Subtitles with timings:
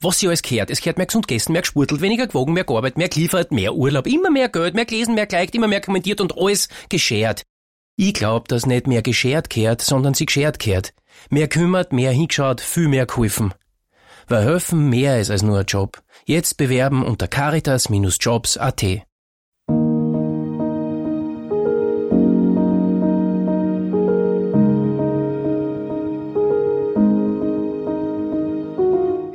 [0.00, 0.70] was sie alles gehört.
[0.70, 4.06] Es gehört mehr gesund gegessen, mehr gespurtelt, weniger gewogen, mehr gearbeitet, mehr geliefert, mehr Urlaub,
[4.06, 7.42] immer mehr Geld, mehr gelesen, mehr geliked, immer mehr kommentiert und alles geschert.
[7.96, 10.94] Ich glaub, dass nicht mehr geschert kehrt, sondern sie geschert kehrt.
[11.30, 13.52] Mehr kümmert, mehr hingeschaut, viel mehr geholfen.
[14.28, 16.00] Weil helfen mehr ist als nur ein Job.
[16.24, 19.07] Jetzt bewerben unter caritas-jobs.at.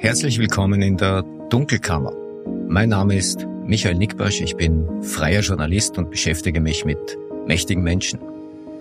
[0.04, 2.12] Herzlich willkommen in der Dunkelkammer.
[2.68, 7.18] Mein Name ist Michael Nickbasch, ich bin freier Journalist und beschäftige mich mit
[7.48, 8.20] mächtigen Menschen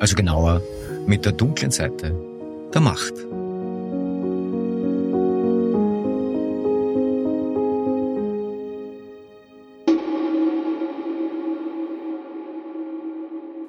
[0.00, 0.60] also genauer
[1.06, 2.12] mit der dunklen Seite
[2.74, 3.14] der Macht.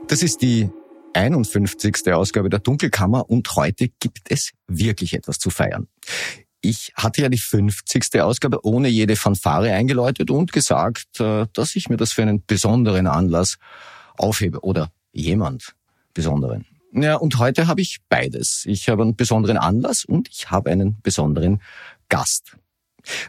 [0.08, 0.72] Das ist die
[1.13, 2.11] 51.
[2.13, 5.88] Ausgabe der Dunkelkammer und heute gibt es wirklich etwas zu feiern.
[6.66, 8.22] Ich hatte ja die 50.
[8.22, 13.06] Ausgabe ohne jede Fanfare eingeläutet und gesagt, äh, dass ich mir das für einen besonderen
[13.06, 13.58] Anlass
[14.17, 15.75] aufhebe oder jemand
[16.14, 16.66] besonderen.
[16.94, 18.64] Ja, und heute habe ich beides.
[18.66, 21.61] Ich habe einen besonderen Anlass und ich habe einen besonderen
[22.08, 22.56] Gast.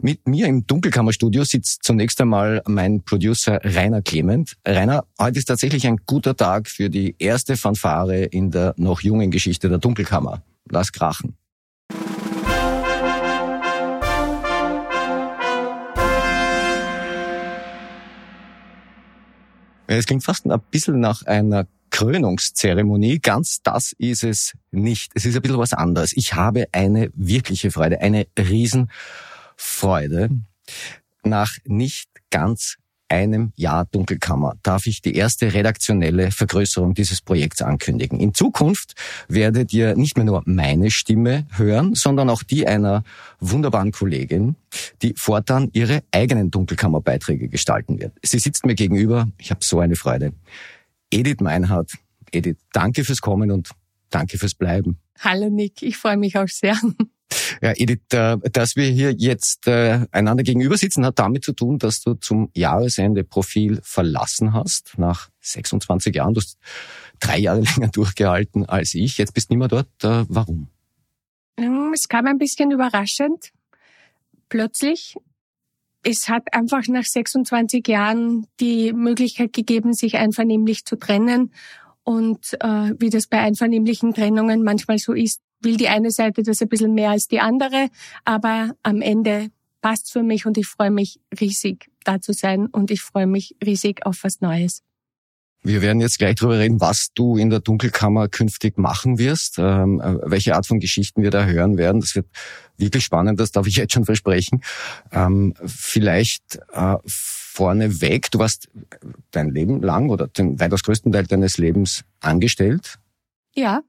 [0.00, 4.54] Mit mir im Dunkelkammerstudio sitzt zunächst einmal mein Producer Rainer Clement.
[4.64, 9.32] Rainer, heute ist tatsächlich ein guter Tag für die erste Fanfare in der noch jungen
[9.32, 10.44] Geschichte der Dunkelkammer.
[10.70, 11.36] Lass krachen.
[19.98, 23.20] Es klingt fast ein bisschen nach einer Krönungszeremonie.
[23.20, 25.12] Ganz das ist es nicht.
[25.14, 26.12] Es ist ein bisschen was anderes.
[26.16, 30.30] Ich habe eine wirkliche Freude, eine Riesenfreude.
[31.22, 32.76] Nach nicht ganz
[33.08, 38.18] einem Jahr Dunkelkammer darf ich die erste redaktionelle Vergrößerung dieses Projekts ankündigen.
[38.20, 38.94] In Zukunft
[39.28, 43.04] werdet ihr nicht mehr nur meine Stimme hören, sondern auch die einer
[43.40, 44.56] wunderbaren Kollegin,
[45.02, 48.12] die fortan ihre eigenen Dunkelkammerbeiträge gestalten wird.
[48.22, 49.28] Sie sitzt mir gegenüber.
[49.38, 50.32] Ich habe so eine Freude.
[51.10, 51.92] Edith Meinhardt.
[52.32, 53.70] Edith, danke fürs Kommen und
[54.14, 54.98] danke fürs Bleiben.
[55.20, 56.78] Hallo Nick, ich freue mich auch sehr.
[57.60, 61.78] Ja, Edith, äh, dass wir hier jetzt äh, einander gegenüber sitzen, hat damit zu tun,
[61.78, 66.34] dass du zum Jahresende Profil verlassen hast, nach 26 Jahren.
[66.34, 66.58] Du hast
[67.20, 69.18] drei Jahre länger durchgehalten als ich.
[69.18, 69.88] Jetzt bist du nicht mehr dort.
[70.02, 70.68] Äh, warum?
[71.56, 73.52] Ähm, es kam ein bisschen überraschend.
[74.48, 75.16] Plötzlich
[76.04, 81.50] es hat einfach nach 26 Jahren die Möglichkeit gegeben, sich einvernehmlich zu trennen.
[82.04, 86.60] Und äh, wie das bei einvernehmlichen Trennungen manchmal so ist, will die eine Seite das
[86.60, 87.88] ein bisschen mehr als die andere.
[88.24, 89.48] Aber am Ende
[89.80, 93.56] passt für mich und ich freue mich riesig, da zu sein und ich freue mich
[93.64, 94.82] riesig auf was Neues.
[95.66, 99.98] Wir werden jetzt gleich darüber reden, was du in der Dunkelkammer künftig machen wirst, ähm,
[99.98, 102.02] äh, welche Art von Geschichten wir da hören werden.
[102.02, 102.26] Das wird
[102.76, 104.62] wirklich spannend, das darf ich jetzt schon versprechen.
[105.10, 108.68] Ähm, vielleicht äh, vorneweg, du warst
[109.30, 112.98] dein Leben lang oder den weitaus größten Teil deines Lebens angestellt.
[113.54, 113.80] Ja.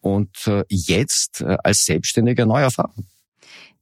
[0.00, 3.06] Und äh, jetzt äh, als Selbstständiger Neuerfahrung.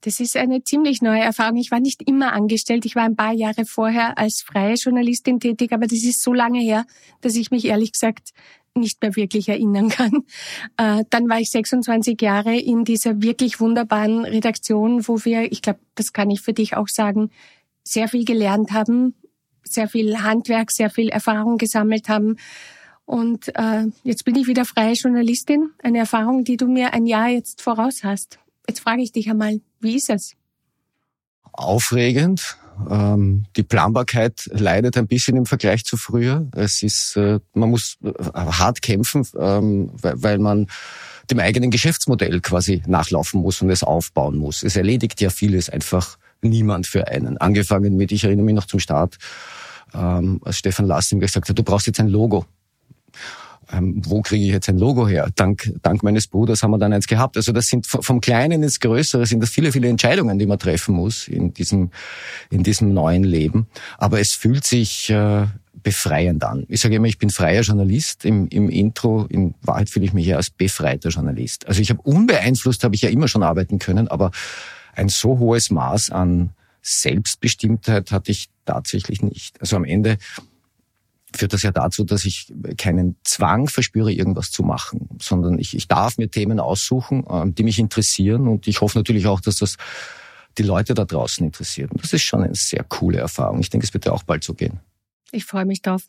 [0.03, 1.57] Das ist eine ziemlich neue Erfahrung.
[1.59, 2.85] Ich war nicht immer angestellt.
[2.85, 6.59] Ich war ein paar Jahre vorher als freie Journalistin tätig, aber das ist so lange
[6.59, 6.85] her,
[7.21, 8.31] dass ich mich ehrlich gesagt
[8.75, 10.13] nicht mehr wirklich erinnern kann.
[10.79, 15.81] Äh, dann war ich 26 Jahre in dieser wirklich wunderbaren Redaktion, wo wir, ich glaube,
[15.95, 17.31] das kann ich für dich auch sagen,
[17.85, 19.15] sehr viel gelernt haben,
[19.63, 22.37] sehr viel Handwerk, sehr viel Erfahrung gesammelt haben.
[23.05, 27.29] Und äh, jetzt bin ich wieder freie Journalistin, eine Erfahrung, die du mir ein Jahr
[27.29, 28.39] jetzt voraus hast.
[28.69, 30.35] Jetzt frage ich dich einmal, wie ist es?
[31.53, 32.57] Aufregend.
[32.91, 36.49] Ähm, die Planbarkeit leidet ein bisschen im Vergleich zu früher.
[36.55, 40.69] Es ist, äh, man muss äh, hart kämpfen, ähm, weil, man
[41.31, 44.63] dem eigenen Geschäftsmodell quasi nachlaufen muss und es aufbauen muss.
[44.63, 47.39] Es erledigt ja vieles einfach niemand für einen.
[47.39, 49.19] Angefangen mit, ich erinnere mich noch zum Start,
[49.95, 52.47] ähm, als Stefan Lassing gesagt hat, du brauchst jetzt ein Logo
[53.73, 55.29] ähm, wo kriege ich jetzt ein Logo her?
[55.35, 57.37] Dank, dank meines Bruders haben wir dann eins gehabt.
[57.37, 60.95] Also das sind vom Kleinen ins Größere sind das viele, viele Entscheidungen, die man treffen
[60.95, 61.91] muss in diesem,
[62.51, 63.67] in diesem neuen Leben.
[63.99, 65.47] Aber es fühlt sich äh,
[65.83, 66.65] befreiend an.
[66.69, 68.25] Ich sage immer, ich bin freier Journalist.
[68.25, 71.67] Im, im Intro, in Wahrheit fühle ich mich ja als befreiter Journalist.
[71.67, 74.31] Also ich habe unbeeinflusst, habe ich ja immer schon arbeiten können, aber
[74.95, 76.51] ein so hohes Maß an
[76.83, 79.61] Selbstbestimmtheit hatte ich tatsächlich nicht.
[79.61, 80.19] Also am Ende
[81.35, 85.89] führt das ja dazu, dass ich keinen Zwang verspüre, irgendwas zu machen, sondern ich, ich
[85.89, 89.77] darf mir Themen aussuchen, ähm, die mich interessieren und ich hoffe natürlich auch, dass das
[90.59, 91.91] die Leute da draußen interessiert.
[91.93, 93.61] Und das ist schon eine sehr coole Erfahrung.
[93.61, 94.81] Ich denke, es wird ja auch bald so gehen.
[95.31, 96.03] Ich freue mich drauf.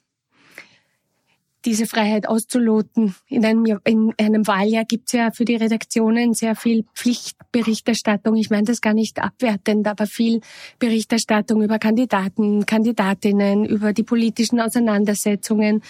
[1.66, 3.16] Diese Freiheit auszuloten.
[3.28, 8.36] In einem, in einem Wahljahr gibt es ja für die Redaktionen sehr viel Pflichtberichterstattung.
[8.36, 10.42] Ich meine das gar nicht abwertend, aber viel
[10.80, 15.82] Berichterstattung über Kandidaten, Kandidatinnen, über die politischen Auseinandersetzungen,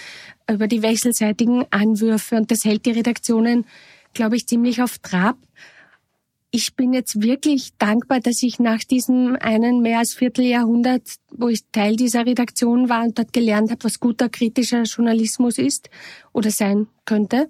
[0.49, 2.35] über die wechselseitigen Anwürfe.
[2.35, 3.65] Und das hält die Redaktionen,
[4.13, 5.37] glaube ich, ziemlich auf Trab
[6.55, 11.01] ich bin jetzt wirklich dankbar, dass ich nach diesem einen mehr als Vierteljahrhundert,
[11.31, 15.89] wo ich Teil dieser Redaktion war und dort gelernt habe, was guter kritischer Journalismus ist
[16.31, 17.49] oder sein könnte.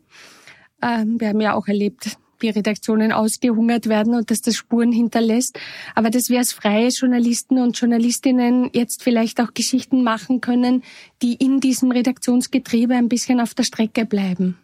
[0.81, 5.59] Ähm, wir haben ja auch erlebt, wie Redaktionen ausgehungert werden und dass das Spuren hinterlässt.
[5.95, 10.81] Aber dass wir als freie Journalisten und Journalistinnen jetzt vielleicht auch Geschichten machen können,
[11.21, 14.57] die in diesem Redaktionsgetriebe ein bisschen auf der Strecke bleiben.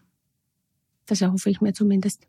[1.07, 2.25] Das erhoffe ich mir zumindest.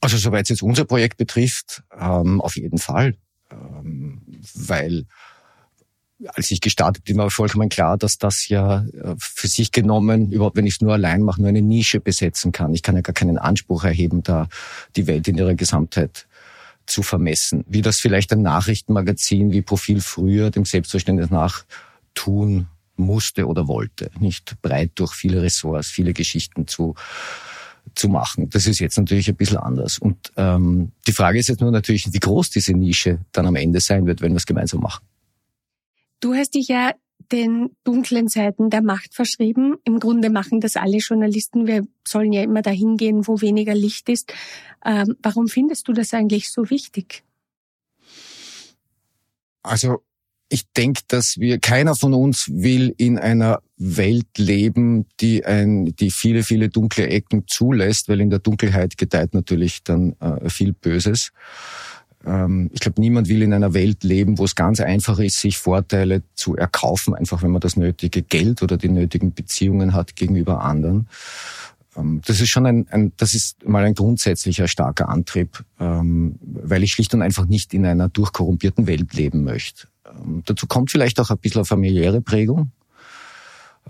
[0.00, 3.16] Also soweit es jetzt unser Projekt betrifft, ähm, auf jeden Fall.
[3.50, 4.22] Ähm,
[4.54, 5.06] weil
[6.34, 10.56] als ich gestartet bin, war vollkommen klar, dass das ja äh, für sich genommen, überhaupt
[10.56, 12.74] wenn ich es nur allein mache, nur eine Nische besetzen kann.
[12.74, 14.48] Ich kann ja gar keinen Anspruch erheben, da
[14.96, 16.26] die Welt in ihrer Gesamtheit
[16.86, 17.64] zu vermessen.
[17.68, 21.64] Wie das vielleicht ein Nachrichtenmagazin wie Profil früher dem Selbstverständnis nach
[22.14, 22.66] tun
[22.96, 24.10] musste oder wollte.
[24.18, 26.94] Nicht breit durch viele Ressorts, viele Geschichten zu
[27.94, 28.48] zu machen.
[28.50, 29.98] Das ist jetzt natürlich ein bisschen anders.
[29.98, 33.80] Und ähm, die Frage ist jetzt nur natürlich, wie groß diese Nische dann am Ende
[33.80, 35.04] sein wird, wenn wir es gemeinsam machen.
[36.20, 36.92] Du hast dich ja
[37.32, 39.76] den dunklen Seiten der Macht verschrieben.
[39.84, 41.66] Im Grunde machen das alle Journalisten.
[41.66, 44.32] Wir sollen ja immer dahin gehen, wo weniger Licht ist.
[44.84, 47.22] Ähm, warum findest du das eigentlich so wichtig?
[49.62, 50.02] Also
[50.50, 56.10] ich denke, dass wir, keiner von uns will in einer Welt leben, die ein, die
[56.10, 61.30] viele, viele dunkle Ecken zulässt, weil in der Dunkelheit gedeiht natürlich dann äh, viel Böses.
[62.26, 65.56] Ähm, ich glaube, niemand will in einer Welt leben, wo es ganz einfach ist, sich
[65.56, 70.62] Vorteile zu erkaufen, einfach wenn man das nötige Geld oder die nötigen Beziehungen hat gegenüber
[70.62, 71.08] anderen.
[71.96, 76.82] Ähm, das ist schon ein, ein, das ist mal ein grundsätzlicher starker Antrieb, ähm, weil
[76.82, 79.86] ich schlicht und einfach nicht in einer durchkorrumpierten Welt leben möchte.
[80.10, 82.72] Ähm, dazu kommt vielleicht auch ein bisschen eine familiäre Prägung.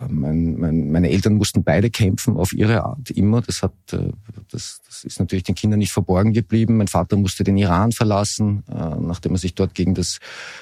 [0.01, 3.41] Ähm, mein, mein, meine Eltern mussten beide kämpfen auf ihre Art immer.
[3.41, 4.11] Das hat, äh,
[4.51, 6.77] das, das ist natürlich den Kindern nicht verborgen geblieben.
[6.77, 10.19] Mein Vater musste den Iran verlassen, äh, nachdem er sich dort gegen das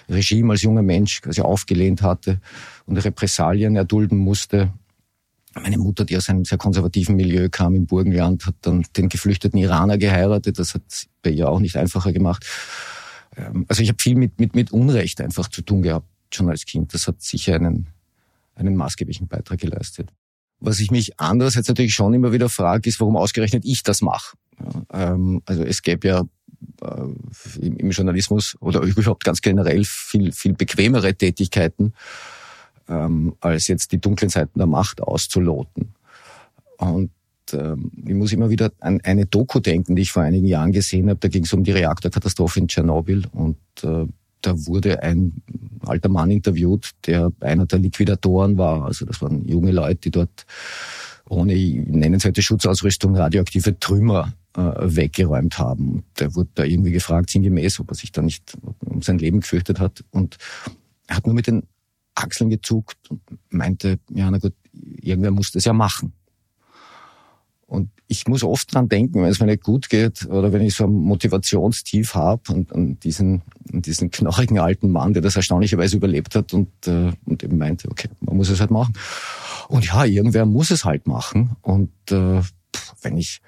[0.08, 2.40] Regime als junger Mensch quasi aufgelehnt hatte
[2.86, 4.72] und Repressalien erdulden musste.
[5.54, 9.58] Meine Mutter, die aus einem sehr konservativen Milieu kam im Burgenland, hat dann den geflüchteten
[9.58, 10.58] Iraner geheiratet.
[10.58, 10.82] Das hat
[11.22, 12.44] bei ihr auch nicht einfacher gemacht.
[13.36, 16.64] Ähm, also ich habe viel mit, mit, mit Unrecht einfach zu tun gehabt, schon als
[16.64, 16.94] Kind.
[16.94, 17.88] Das hat sicher einen,
[18.54, 20.10] einen maßgeblichen Beitrag geleistet.
[20.60, 24.36] Was ich mich andererseits natürlich schon immer wieder frage, ist, warum ausgerechnet ich das mache.
[24.92, 26.24] Ähm, also es gäbe ja
[26.82, 31.94] äh, im Journalismus oder überhaupt ganz generell viel, viel bequemere Tätigkeiten,
[32.88, 35.94] ähm, als jetzt die dunklen Seiten der Macht auszuloten.
[36.78, 37.10] Und
[37.52, 41.08] ähm, ich muss immer wieder an eine Doku denken, die ich vor einigen Jahren gesehen
[41.08, 41.18] habe.
[41.20, 44.06] Da ging es um die Reaktorkatastrophe in Tschernobyl und äh,
[44.42, 45.42] da wurde ein
[45.84, 48.84] alter Mann interviewt, der einer der Liquidatoren war.
[48.84, 50.46] Also das waren junge Leute, die dort
[51.28, 56.04] ohne nennenswerte Schutzausrüstung radioaktive Trümmer äh, weggeräumt haben.
[56.18, 59.80] Der wurde da irgendwie gefragt, sinngemäß, ob er sich da nicht um sein Leben gefürchtet
[59.80, 60.04] hat.
[60.10, 60.36] Und
[61.06, 61.64] er hat nur mit den
[62.14, 66.12] Achseln gezuckt und meinte, ja, na gut, irgendwer muss das ja machen.
[67.68, 70.74] Und ich muss oft dran denken, wenn es mir nicht gut geht oder wenn ich
[70.74, 76.34] so ein Motivationstief habe und, und diesen, diesen knochigen alten Mann, der das erstaunlicherweise überlebt
[76.34, 78.94] hat und, äh, und eben meinte, okay, man muss es halt machen.
[79.68, 81.56] Und ja, irgendwer muss es halt machen.
[81.60, 82.40] Und äh,
[83.02, 83.42] wenn ich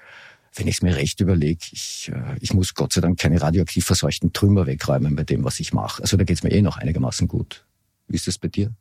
[0.53, 3.85] wenn ich es mir recht überlege, ich, äh, ich muss Gott sei Dank keine radioaktiv
[3.85, 6.01] verseuchten Trümmer wegräumen bei dem, was ich mache.
[6.01, 7.65] Also da geht's mir eh noch einigermaßen gut.
[8.07, 8.71] Wie ist das bei dir?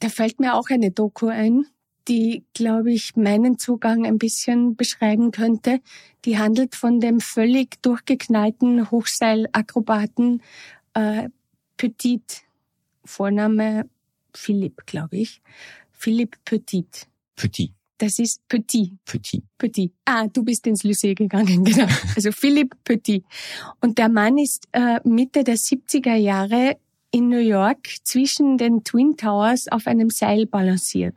[0.00, 1.64] Da fällt mir auch eine Doku ein,
[2.08, 5.80] die, glaube ich, meinen Zugang ein bisschen beschreiben könnte.
[6.24, 10.42] Die handelt von dem völlig durchgeknallten Hochseilakrobaten
[10.94, 11.28] äh,
[11.76, 12.42] Petit,
[13.04, 13.88] Vorname
[14.34, 15.40] Philipp, glaube ich.
[15.92, 17.06] Philipp Petit.
[17.34, 17.72] Petit.
[17.98, 18.92] Das ist Petit.
[19.04, 19.42] Petit.
[19.56, 19.92] Petit.
[20.04, 21.86] Ah, du bist ins Lycée gegangen, genau.
[22.14, 23.24] Also Philipp Petit.
[23.80, 26.76] Und der Mann ist äh, Mitte der 70er Jahre
[27.10, 31.14] in New York zwischen den Twin Towers auf einem Seil balanciert.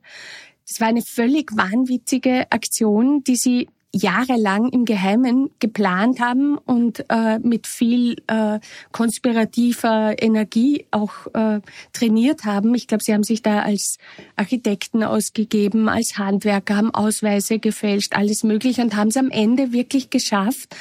[0.69, 7.39] Das war eine völlig wahnwitzige Aktion, die sie jahrelang im Geheimen geplant haben und äh,
[7.39, 8.59] mit viel äh,
[8.91, 11.61] konspirativer Energie auch äh,
[11.91, 12.75] trainiert haben.
[12.75, 13.97] Ich glaube, sie haben sich da als
[14.35, 20.11] Architekten ausgegeben, als Handwerker, haben Ausweise gefälscht, alles Mögliche und haben es am Ende wirklich
[20.11, 20.75] geschafft,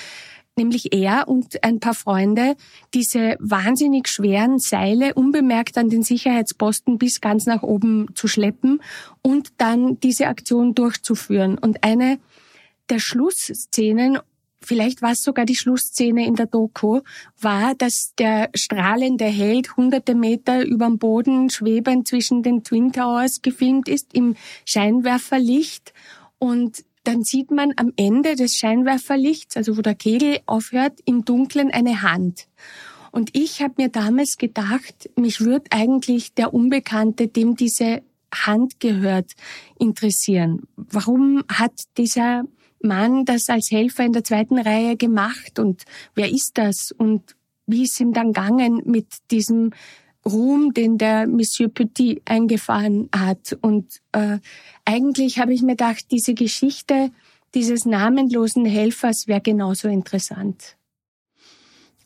[0.58, 2.56] nämlich er und ein paar Freunde,
[2.92, 8.82] diese wahnsinnig schweren Seile unbemerkt an den Sicherheitsposten bis ganz nach oben zu schleppen
[9.22, 11.56] und dann diese Aktion durchzuführen.
[11.56, 12.18] Und eine
[12.90, 14.18] der Schlussszenen,
[14.60, 17.00] vielleicht war es sogar die Schlussszene in der Doku,
[17.40, 23.88] war, dass der strahlende Held hunderte Meter überm Boden schwebend zwischen den Twin Towers gefilmt
[23.88, 25.94] ist im Scheinwerferlicht
[26.38, 31.70] und dann sieht man am Ende des Scheinwerferlichts, also wo der Kegel aufhört, im Dunkeln
[31.70, 32.48] eine Hand.
[33.12, 38.02] Und ich habe mir damals gedacht, mich würde eigentlich der Unbekannte, dem diese
[38.34, 39.32] Hand gehört,
[39.78, 40.64] interessieren.
[40.76, 42.44] Warum hat dieser
[42.82, 45.84] Mann das als Helfer in der zweiten Reihe gemacht und
[46.14, 47.36] wer ist das und
[47.66, 49.70] wie ist ihm dann gegangen mit diesem
[50.30, 53.56] Ruhm, den der Monsieur Petit eingefahren hat.
[53.60, 54.38] Und äh,
[54.84, 57.10] eigentlich habe ich mir gedacht, diese Geschichte
[57.54, 60.76] dieses namenlosen Helfers wäre genauso interessant.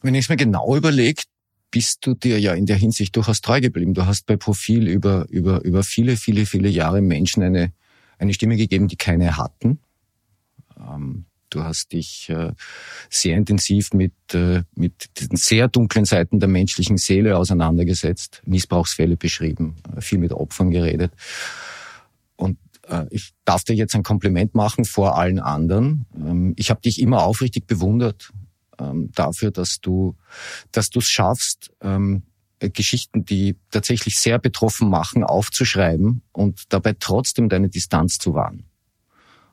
[0.00, 1.23] Wenn ich es mir genau überlege,
[1.71, 3.95] bist du dir ja in der Hinsicht durchaus treu geblieben.
[3.95, 7.73] Du hast bei Profil über, über, über viele, viele, viele Jahre Menschen eine,
[8.19, 9.81] eine Stimme gegeben, die keine hatten.
[10.79, 12.52] Ähm, Du hast dich äh,
[13.11, 19.76] sehr intensiv mit, äh, mit den sehr dunklen Seiten der menschlichen Seele auseinandergesetzt, Missbrauchsfälle beschrieben,
[19.94, 21.12] äh, viel mit Opfern geredet.
[22.37, 22.56] Und
[22.88, 26.06] äh, ich darf dir jetzt ein Kompliment machen vor allen anderen.
[26.16, 28.32] Ähm, ich habe dich immer aufrichtig bewundert
[28.78, 30.16] ähm, dafür, dass du
[30.71, 32.23] dass du es schaffst, ähm,
[32.61, 38.64] Geschichten, die tatsächlich sehr betroffen machen, aufzuschreiben und dabei trotzdem deine Distanz zu wahren.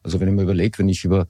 [0.04, 1.28] Also wenn ich mir überlege, wenn ich über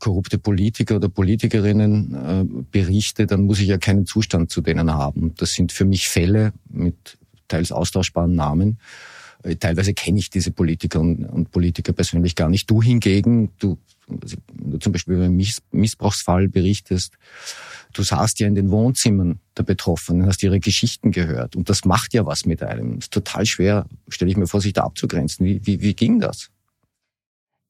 [0.00, 5.34] korrupte Politiker oder Politikerinnen äh, berichte, dann muss ich ja keinen Zustand zu denen haben.
[5.36, 7.18] Das sind für mich Fälle mit
[7.48, 8.78] teils austauschbaren Namen.
[9.42, 12.70] Äh, teilweise kenne ich diese Politiker und, und, Politiker persönlich gar nicht.
[12.70, 13.78] Du hingegen, du,
[14.22, 17.14] also, du zum Beispiel über einen Miss Missbrauchsfall berichtest,
[17.92, 21.54] du saßt ja in den Wohnzimmern der Betroffenen, hast ihre Geschichten gehört.
[21.54, 22.96] Und das macht ja was mit einem.
[22.96, 25.44] Das ist total schwer, stelle ich mir vor, sich da abzugrenzen.
[25.44, 26.50] Wie, wie, wie ging das?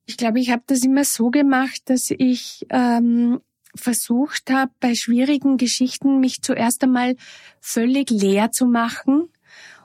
[0.07, 3.41] Ich glaube, ich habe das immer so gemacht, dass ich ähm,
[3.75, 7.17] versucht habe, bei schwierigen Geschichten mich zuerst einmal
[7.61, 9.29] völlig leer zu machen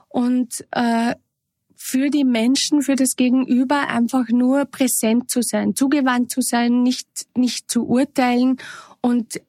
[0.08, 1.14] und äh,
[1.74, 7.08] für die Menschen, für das Gegenüber einfach nur präsent zu sein, zugewandt zu sein, nicht,
[7.36, 8.58] nicht zu urteilen
[9.00, 9.40] und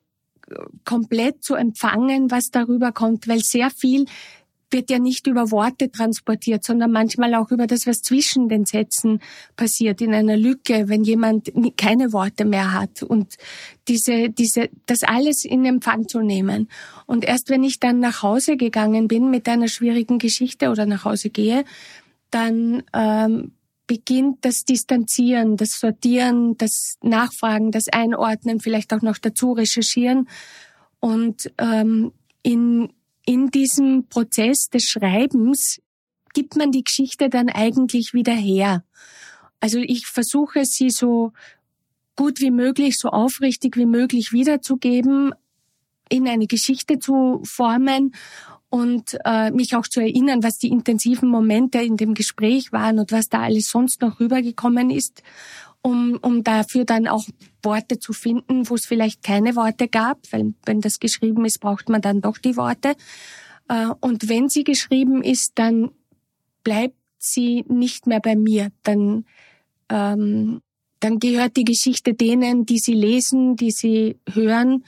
[0.84, 4.06] komplett zu empfangen, was darüber kommt, weil sehr viel
[4.74, 9.20] wird ja nicht über Worte transportiert, sondern manchmal auch über das, was zwischen den Sätzen
[9.56, 13.36] passiert, in einer Lücke, wenn jemand keine Worte mehr hat und
[13.88, 16.70] diese, diese, das alles in Empfang zu nehmen.
[17.06, 21.06] Und erst wenn ich dann nach Hause gegangen bin mit einer schwierigen Geschichte oder nach
[21.06, 21.63] Hause gehe,
[22.32, 23.51] dann ähm,
[23.86, 30.27] beginnt das Distanzieren, das Sortieren, das Nachfragen, das Einordnen, vielleicht auch noch dazu recherchieren
[31.00, 32.12] und ähm,
[32.42, 32.89] in
[33.25, 35.82] in diesem Prozess des Schreibens
[36.34, 38.84] gibt man die Geschichte dann eigentlich wieder her.
[39.60, 41.32] Also ich versuche sie so
[42.15, 45.34] gut wie möglich, so aufrichtig wie möglich wiederzugeben,
[46.10, 48.13] in eine Geschichte zu formen
[48.70, 53.12] und äh, mich auch zu erinnern, was die intensiven Momente in dem Gespräch waren und
[53.12, 55.24] was da alles sonst noch rübergekommen ist
[55.84, 57.25] um, um dafür dann auch
[57.62, 61.90] Worte zu finden, wo es vielleicht keine Worte gab, weil wenn das geschrieben ist, braucht
[61.90, 62.96] man dann doch die Worte.
[63.68, 65.92] Äh, und wenn sie geschrieben ist, dann
[66.63, 68.72] bleibt sie nicht mehr bei mir.
[68.84, 69.25] Dann,
[69.90, 70.62] ähm,
[71.02, 74.86] dann gehört die Geschichte denen, die sie lesen, die sie hören,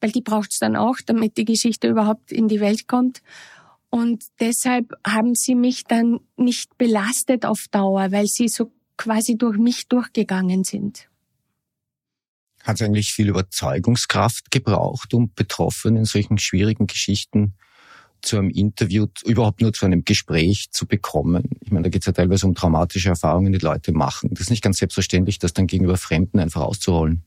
[0.00, 3.20] weil die braucht es dann auch, damit die Geschichte überhaupt in die Welt kommt.
[3.90, 8.70] Und deshalb haben sie mich dann nicht belastet auf Dauer, weil sie so
[9.00, 11.08] quasi durch mich durchgegangen sind.
[12.62, 17.54] Hat es eigentlich viel Überzeugungskraft gebraucht, um Betroffene in solchen schwierigen Geschichten
[18.20, 21.48] zu einem Interview, überhaupt nur zu einem Gespräch zu bekommen.
[21.62, 24.28] Ich meine, da geht es ja teilweise um traumatische Erfahrungen, die Leute machen.
[24.32, 27.22] Das ist nicht ganz selbstverständlich, das dann gegenüber Fremden einfach auszuholen.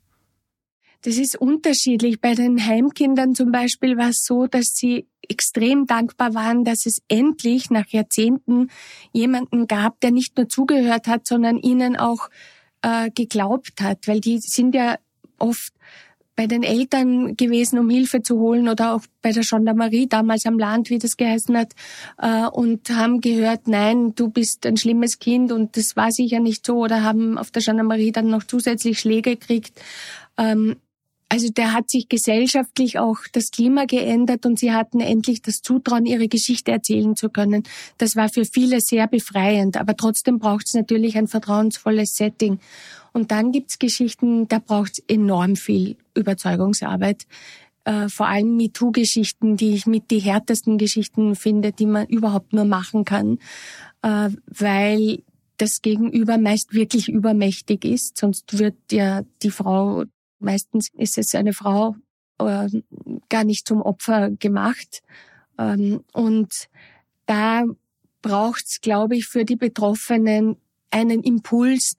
[1.04, 2.22] Das ist unterschiedlich.
[2.22, 7.00] Bei den Heimkindern zum Beispiel war es so, dass sie extrem dankbar waren, dass es
[7.10, 8.70] endlich nach Jahrzehnten
[9.12, 12.30] jemanden gab, der nicht nur zugehört hat, sondern ihnen auch
[12.82, 14.98] äh, geglaubt hat, weil die sind ja
[15.40, 15.74] oft
[16.36, 20.58] bei den Eltern gewesen, um Hilfe zu holen oder auch bei der Gendarmerie damals am
[20.58, 21.74] Land, wie das geheißen hat,
[22.18, 26.66] äh, und haben gehört, nein, du bist ein schlimmes Kind und das war sicher nicht
[26.66, 29.80] so oder haben auf der Gendarmerie dann noch zusätzlich Schläge gekriegt.
[30.38, 30.78] Ähm,
[31.34, 36.06] Also der hat sich gesellschaftlich auch das Klima geändert und sie hatten endlich das Zutrauen,
[36.06, 37.64] ihre Geschichte erzählen zu können.
[37.98, 42.60] Das war für viele sehr befreiend, aber trotzdem braucht es natürlich ein vertrauensvolles Setting.
[43.14, 47.24] Und dann gibt's Geschichten, da braucht es enorm viel Überzeugungsarbeit.
[47.84, 52.66] Äh, vor allem MeToo-Geschichten, die ich mit die härtesten Geschichten finde, die man überhaupt nur
[52.66, 53.40] machen kann,
[54.04, 55.24] äh, weil
[55.58, 60.04] das Gegenüber meist wirklich übermächtig ist, sonst wird ja die Frau
[60.44, 61.96] Meistens ist es eine Frau
[62.40, 62.68] äh,
[63.30, 65.02] gar nicht zum Opfer gemacht.
[65.58, 66.68] Ähm, und
[67.26, 67.64] da
[68.22, 70.58] braucht es, glaube ich, für die Betroffenen
[70.92, 71.98] einen Impuls,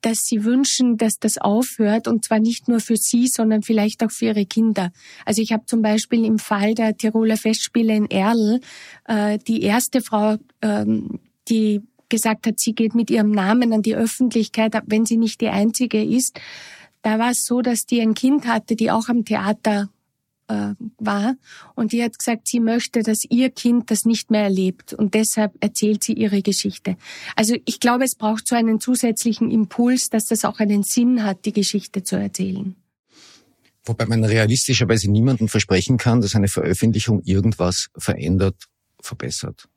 [0.00, 4.10] dass sie wünschen, dass das aufhört und zwar nicht nur für sie, sondern vielleicht auch
[4.10, 4.92] für ihre Kinder.
[5.24, 8.60] Also ich habe zum Beispiel im Fall der Tiroler Festspiele in Erl
[9.06, 13.96] äh, die erste Frau, ähm, die gesagt hat, sie geht mit ihrem Namen an die
[13.96, 16.40] Öffentlichkeit, wenn sie nicht die einzige ist,
[17.02, 19.88] da war es so, dass die ein Kind hatte, die auch am Theater
[20.48, 21.36] äh, war
[21.74, 25.52] und die hat gesagt, sie möchte, dass ihr Kind das nicht mehr erlebt und deshalb
[25.60, 26.96] erzählt sie ihre Geschichte.
[27.36, 31.44] Also ich glaube, es braucht so einen zusätzlichen Impuls, dass das auch einen Sinn hat,
[31.44, 32.74] die Geschichte zu erzählen.
[33.84, 38.56] Wobei man realistischerweise niemandem versprechen kann, dass eine Veröffentlichung irgendwas verändert,
[39.00, 39.68] verbessert.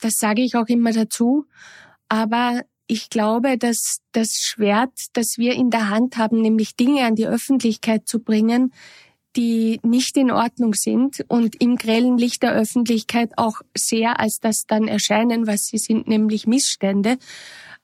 [0.00, 1.46] Das sage ich auch immer dazu.
[2.08, 7.16] Aber ich glaube, dass das Schwert, das wir in der Hand haben, nämlich Dinge an
[7.16, 8.72] die Öffentlichkeit zu bringen,
[9.36, 14.66] die nicht in Ordnung sind und im grellen Licht der Öffentlichkeit auch sehr als das
[14.66, 17.18] dann erscheinen, was sie sind, nämlich Missstände,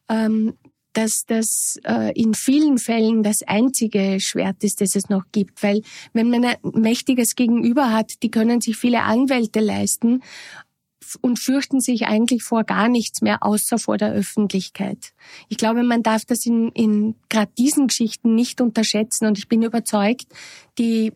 [0.09, 0.54] ähm,
[0.94, 5.62] dass das äh, in vielen Fällen das einzige Schwert ist, das es noch gibt.
[5.62, 5.82] Weil
[6.12, 10.23] wenn man ein mächtiges Gegenüber hat, die können sich viele Anwälte leisten,
[11.21, 15.12] und fürchten sich eigentlich vor gar nichts mehr, außer vor der Öffentlichkeit.
[15.49, 19.62] Ich glaube, man darf das in, in gerade diesen Geschichten nicht unterschätzen und ich bin
[19.62, 20.26] überzeugt,
[20.78, 21.12] die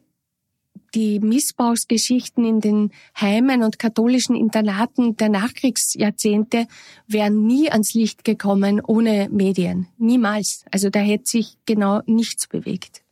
[0.95, 2.91] die Missbrauchsgeschichten in den
[3.21, 6.67] Heimen und katholischen Internaten der Nachkriegsjahrzehnte
[7.07, 9.89] wären nie ans Licht gekommen ohne Medien.
[9.99, 10.65] Niemals.
[10.71, 13.03] Also da hätte sich genau nichts bewegt.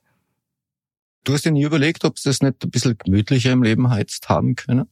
[1.25, 4.29] Du hast dir nie überlegt, ob es das nicht ein bisschen gemütlicher im Leben heizt
[4.29, 4.89] haben können?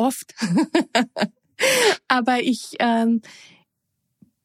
[0.00, 0.34] Oft.
[2.08, 3.20] Aber ich ähm,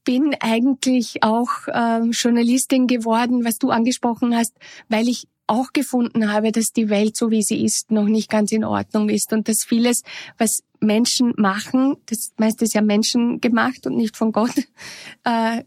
[0.04, 4.54] bin eigentlich auch ähm, Journalistin geworden, was du angesprochen hast,
[4.90, 8.52] weil ich auch gefunden habe, dass die Welt, so wie sie ist, noch nicht ganz
[8.52, 10.04] in Ordnung ist und dass vieles,
[10.38, 14.56] was Menschen machen, das meiste ist ja Menschen gemacht und nicht von Gott,
[15.24, 15.64] äh,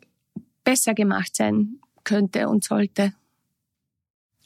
[0.64, 3.12] besser gemacht sein könnte und sollte.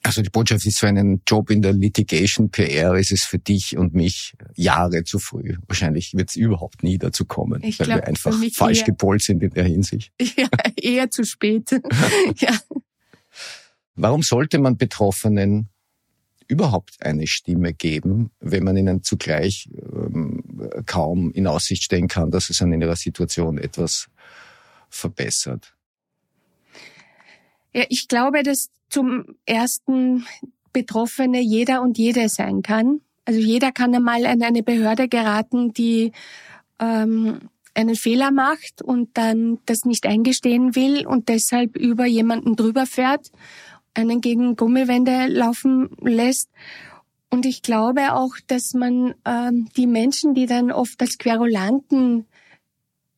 [0.04, 3.76] Also die Botschaft ist für einen Job in der Litigation PR ist es für dich
[3.76, 5.56] und mich Jahre zu früh.
[5.68, 9.22] Wahrscheinlich wird es überhaupt nie dazu kommen, ich weil glaub, wir einfach falsch eher, gepolt
[9.22, 10.12] sind in der Hinsicht.
[10.36, 11.70] Ja, eher zu spät.
[12.38, 12.58] ja.
[13.94, 15.68] Warum sollte man Betroffenen
[16.48, 20.42] überhaupt eine Stimme geben, wenn man ihnen zugleich ähm,
[20.86, 24.08] kaum in Aussicht stellen kann, dass es an ihrer Situation etwas
[24.88, 25.74] verbessert?
[27.74, 30.26] Ja, ich glaube, dass zum ersten
[30.72, 33.00] Betroffene jeder und jede sein kann.
[33.24, 36.12] Also jeder kann einmal an eine Behörde geraten, die
[36.78, 42.86] ähm, einen Fehler macht und dann das nicht eingestehen will und deshalb über jemanden drüber
[42.86, 43.30] fährt,
[43.94, 46.50] einen gegen Gummiwände laufen lässt.
[47.30, 52.26] Und ich glaube auch, dass man ähm, die Menschen, die dann oft als Querulanten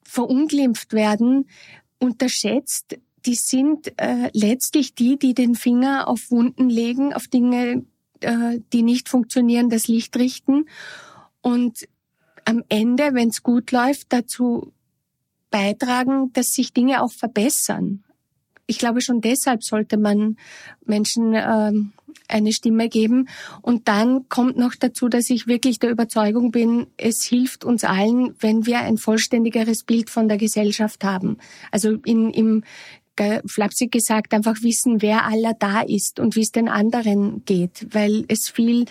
[0.04, 1.48] verunglimpft werden,
[1.98, 7.84] unterschätzt, die sind äh, letztlich die, die den Finger auf Wunden legen, auf Dinge,
[8.20, 10.66] äh, die nicht funktionieren, das Licht richten
[11.40, 11.88] und
[12.44, 14.72] am Ende, wenn es gut läuft, dazu
[15.50, 18.04] beitragen, dass sich Dinge auch verbessern.
[18.66, 20.36] Ich glaube, schon deshalb sollte man
[20.84, 21.72] Menschen äh,
[22.28, 23.28] eine Stimme geben.
[23.60, 28.34] Und dann kommt noch dazu, dass ich wirklich der Überzeugung bin, es hilft uns allen,
[28.40, 31.38] wenn wir ein vollständigeres Bild von der Gesellschaft haben.
[31.70, 32.64] Also in, im
[33.46, 38.24] flapsig gesagt, einfach wissen, wer aller da ist und wie es den anderen geht, weil
[38.28, 38.86] es viel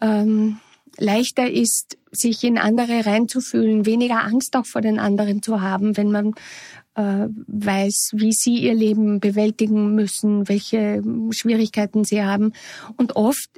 [0.00, 0.58] ähm,
[0.98, 6.10] leichter ist, sich in andere reinzufühlen, weniger Angst auch vor den anderen zu haben, wenn
[6.10, 6.34] man
[6.94, 12.52] äh, weiß, wie sie ihr Leben bewältigen müssen, welche Schwierigkeiten sie haben.
[12.96, 13.50] Und oft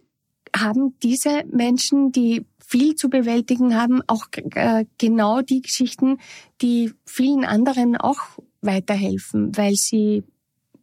[0.56, 6.18] haben diese Menschen, die viel zu bewältigen haben, auch äh, genau die Geschichten,
[6.62, 8.20] die vielen anderen auch
[8.64, 10.24] weiterhelfen, weil sie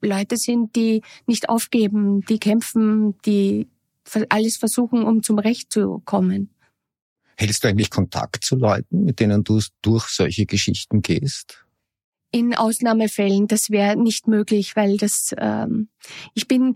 [0.02, 3.68] Leute sind, die nicht aufgeben, die kämpfen, die
[4.30, 6.50] alles versuchen, um zum Recht zu kommen.
[7.38, 11.66] Hältst du eigentlich Kontakt zu Leuten, mit denen du durch solche Geschichten gehst?
[12.32, 15.90] In Ausnahmefällen, das wäre nicht möglich, weil das ähm,
[16.34, 16.76] ich bin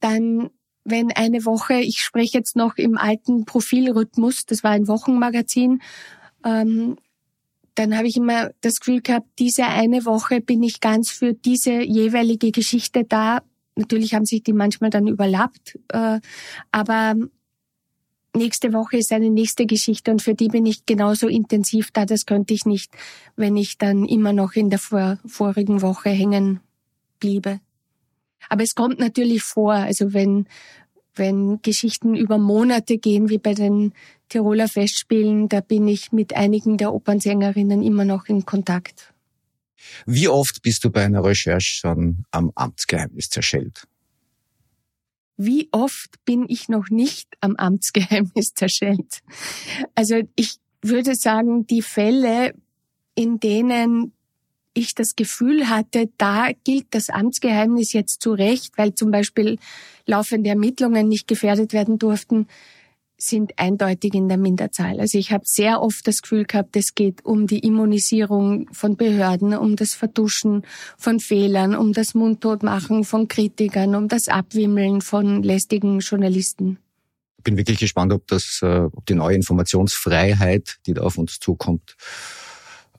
[0.00, 0.50] dann
[0.84, 5.80] wenn eine Woche, ich spreche jetzt noch im alten Profilrhythmus, das war ein Wochenmagazin,
[6.44, 6.96] ähm,
[7.74, 11.82] dann habe ich immer das Gefühl gehabt, diese eine Woche bin ich ganz für diese
[11.82, 13.42] jeweilige Geschichte da.
[13.76, 16.20] Natürlich haben sich die manchmal dann überlappt, äh,
[16.70, 17.14] aber
[18.34, 22.04] nächste Woche ist eine nächste Geschichte und für die bin ich genauso intensiv da.
[22.04, 22.92] Das könnte ich nicht,
[23.36, 26.60] wenn ich dann immer noch in der vor, vorigen Woche hängen
[27.18, 27.60] bliebe.
[28.48, 30.46] Aber es kommt natürlich vor, also wenn,
[31.14, 33.92] wenn Geschichten über Monate gehen, wie bei den
[34.32, 39.12] Tiroler Festspielen, da bin ich mit einigen der Opernsängerinnen immer noch in Kontakt.
[40.06, 43.86] Wie oft bist du bei einer Recherche schon am Amtsgeheimnis zerschellt?
[45.36, 49.20] Wie oft bin ich noch nicht am Amtsgeheimnis zerschellt?
[49.94, 52.54] Also ich würde sagen, die Fälle,
[53.14, 54.14] in denen
[54.72, 59.58] ich das Gefühl hatte, da gilt das Amtsgeheimnis jetzt zu Recht, weil zum Beispiel
[60.06, 62.46] laufende Ermittlungen nicht gefährdet werden durften,
[63.22, 65.00] sind eindeutig in der Minderzahl.
[65.00, 69.54] Also ich habe sehr oft das Gefühl gehabt, es geht um die Immunisierung von Behörden,
[69.54, 70.62] um das Vertuschen
[70.98, 76.78] von Fehlern, um das Mundtotmachen von Kritikern, um das Abwimmeln von lästigen Journalisten.
[77.38, 81.40] Ich bin wirklich gespannt, ob das, äh, ob die neue Informationsfreiheit, die da auf uns
[81.40, 81.96] zukommt,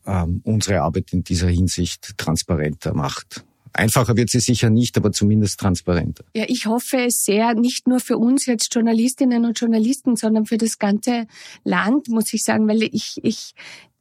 [0.06, 3.46] ähm, unsere Arbeit in dieser Hinsicht transparenter macht.
[3.74, 6.24] Einfacher wird sie sicher nicht, aber zumindest transparenter.
[6.36, 10.58] Ja, ich hoffe es sehr, nicht nur für uns jetzt Journalistinnen und Journalisten, sondern für
[10.58, 11.26] das ganze
[11.64, 13.54] Land, muss ich sagen, weil ich, ich,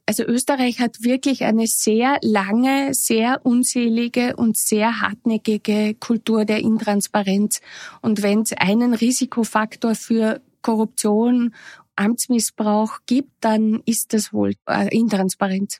[0.05, 7.61] also Österreich hat wirklich eine sehr lange, sehr unselige und sehr hartnäckige Kultur der Intransparenz.
[8.01, 11.53] Und wenn es einen Risikofaktor für Korruption,
[11.95, 15.79] Amtsmissbrauch gibt, dann ist das wohl äh, Intransparenz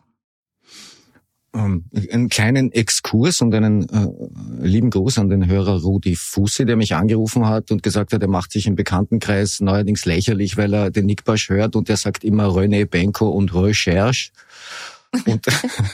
[1.55, 6.75] ähm, einen kleinen Exkurs und einen äh, lieben Gruß an den Hörer Rudi Fusse, der
[6.75, 10.91] mich angerufen hat und gesagt hat, er macht sich im Bekanntenkreis neuerdings lächerlich, weil er
[10.91, 14.31] den Nickbasch hört und er sagt immer René Benko und Recherche.
[15.25, 15.45] Und,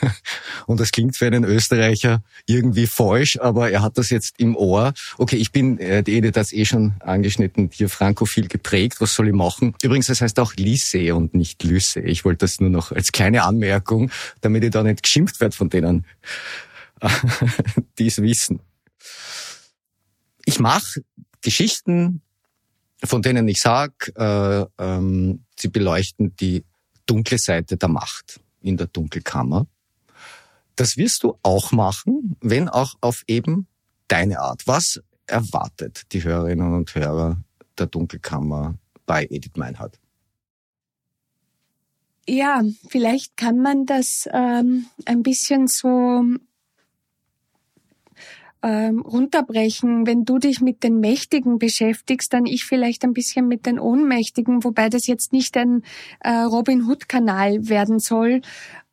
[0.66, 4.94] und das klingt für einen Österreicher irgendwie falsch, aber er hat das jetzt im Ohr.
[5.18, 9.02] Okay, ich bin, äh, die Edith hat eh schon angeschnitten, hier frankophil geprägt.
[9.02, 9.76] Was soll ich machen?
[9.82, 12.04] Übrigens, das heißt auch Lycée und nicht Lycée.
[12.04, 14.10] Ich wollte das nur noch als kleine Anmerkung,
[14.42, 16.06] damit ich da nicht geschimpft werde von denen,
[18.00, 18.62] die es wissen.
[20.46, 21.02] Ich mache
[21.42, 22.22] Geschichten,
[23.04, 26.64] von denen ich sag, äh, ähm, sie beleuchten die
[27.06, 29.68] dunkle Seite der Macht in der Dunkelkammer.
[30.76, 33.68] Das wirst du auch machen, wenn auch auf eben
[34.08, 34.66] deine Art.
[34.66, 37.38] Was erwartet die Hörerinnen und Hörer
[37.78, 40.00] der Dunkelkammer bei Edith Meinhardt?
[42.28, 46.24] Ja, vielleicht kann man das ähm, ein bisschen so
[48.62, 50.06] ähm, runterbrechen.
[50.06, 54.64] Wenn du dich mit den Mächtigen beschäftigst, dann ich vielleicht ein bisschen mit den Ohnmächtigen,
[54.64, 55.84] wobei das jetzt nicht ein
[56.20, 58.42] äh, Robin Hood-Kanal werden soll.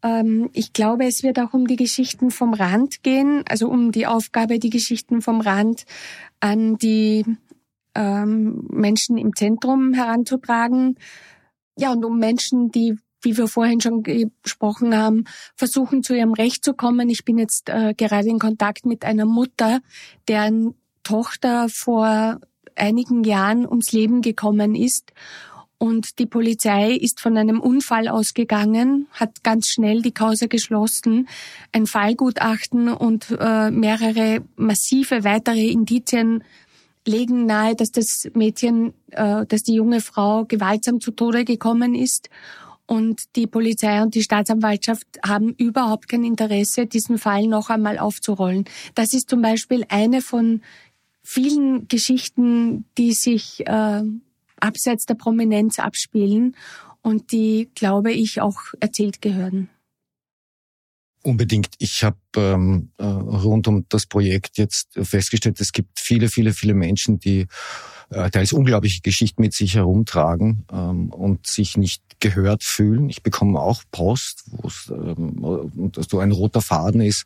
[0.02, 4.06] Ähm, ich glaube, es wird auch um die Geschichten vom Rand gehen, also um die
[4.06, 5.84] Aufgabe, die Geschichten vom Rand
[6.38, 7.24] an die
[7.94, 10.96] ähm, Menschen im Zentrum heranzutragen.
[11.78, 12.96] Ja, und um Menschen, die
[13.26, 15.24] wie wir vorhin schon gesprochen haben,
[15.56, 17.10] versuchen zu ihrem Recht zu kommen.
[17.10, 19.80] Ich bin jetzt äh, gerade in Kontakt mit einer Mutter,
[20.28, 22.38] deren Tochter vor
[22.76, 25.12] einigen Jahren ums Leben gekommen ist.
[25.78, 31.28] Und die Polizei ist von einem Unfall ausgegangen, hat ganz schnell die Causa geschlossen,
[31.72, 36.44] ein Fallgutachten und äh, mehrere massive weitere Indizien
[37.06, 42.30] legen nahe, dass das Mädchen, äh, dass die junge Frau gewaltsam zu Tode gekommen ist.
[42.86, 48.64] Und die Polizei und die Staatsanwaltschaft haben überhaupt kein Interesse, diesen Fall noch einmal aufzurollen.
[48.94, 50.62] Das ist zum Beispiel eine von
[51.22, 54.02] vielen Geschichten, die sich äh,
[54.60, 56.56] abseits der Prominenz abspielen
[57.02, 59.68] und die, glaube ich, auch erzählt gehören.
[61.22, 61.70] Unbedingt.
[61.78, 66.74] Ich habe ähm, äh, rund um das Projekt jetzt festgestellt, es gibt viele, viele, viele
[66.74, 67.48] Menschen, die
[68.10, 73.08] äh, teils unglaubliche Geschichten mit sich herumtragen ähm, und sich nicht gehört fühlen.
[73.08, 77.24] Ich bekomme auch Post, wo es ähm, so ein roter Faden ist.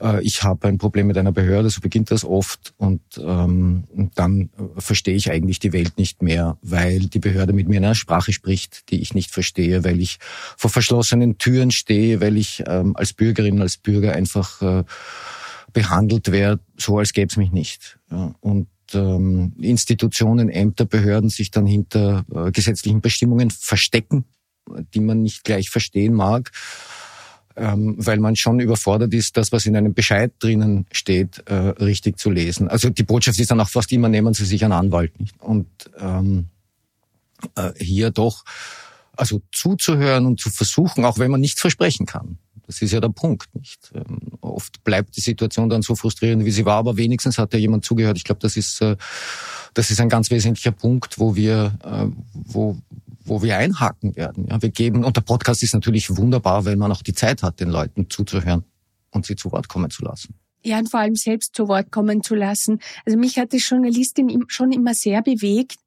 [0.00, 3.84] Äh, ich habe ein Problem mit einer Behörde, so beginnt das oft und ähm,
[4.14, 7.94] dann verstehe ich eigentlich die Welt nicht mehr, weil die Behörde mit mir in einer
[7.94, 10.18] Sprache spricht, die ich nicht verstehe, weil ich
[10.56, 14.84] vor verschlossenen Türen stehe, weil ich ähm, als Bürgerin, als Bürger einfach äh,
[15.72, 17.98] behandelt werde, so als gäbe es mich nicht.
[18.10, 24.24] Ja, und ähm, Institutionen, Ämter, Behörden sich dann hinter äh, gesetzlichen Bestimmungen verstecken,
[24.94, 26.52] die man nicht gleich verstehen mag.
[27.58, 32.18] ähm, weil man schon überfordert ist, das, was in einem Bescheid drinnen steht, äh, richtig
[32.18, 32.68] zu lesen.
[32.68, 35.18] Also die Botschaft ist dann auch fast immer, nehmen Sie sich einen Anwalt.
[35.20, 35.34] Nicht?
[35.40, 36.46] Und ähm,
[37.56, 38.44] äh, hier doch
[39.16, 42.38] also zuzuhören und zu versuchen, auch wenn man nichts versprechen kann.
[42.68, 43.90] Das ist ja der Punkt, nicht?
[43.94, 47.58] Ähm, oft bleibt die Situation dann so frustrierend, wie sie war, aber wenigstens hat ja
[47.58, 48.18] jemand zugehört.
[48.18, 48.96] Ich glaube, das ist, äh,
[49.72, 52.76] das ist ein ganz wesentlicher Punkt, wo wir, äh, wo,
[53.24, 54.48] wo wir einhaken werden.
[54.50, 57.58] Ja, wir geben, und der Podcast ist natürlich wunderbar, weil man auch die Zeit hat,
[57.58, 58.64] den Leuten zuzuhören
[59.12, 60.34] und sie zu Wort kommen zu lassen.
[60.62, 62.80] Ja, und vor allem selbst zu Wort kommen zu lassen.
[63.06, 65.78] Also mich hat die Journalistin schon immer sehr bewegt,